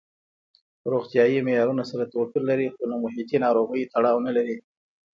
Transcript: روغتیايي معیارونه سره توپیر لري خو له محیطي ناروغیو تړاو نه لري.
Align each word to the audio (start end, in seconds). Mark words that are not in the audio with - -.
روغتیايي 0.91 1.39
معیارونه 1.47 1.83
سره 1.91 2.03
توپیر 2.13 2.43
لري 2.49 2.67
خو 2.73 2.83
له 2.91 2.95
محیطي 3.03 3.37
ناروغیو 3.45 3.89
تړاو 3.93 4.17
نه 4.27 4.31
لري. 4.37 4.57